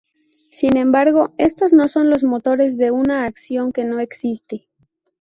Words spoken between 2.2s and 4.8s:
motores de una acción que no existe.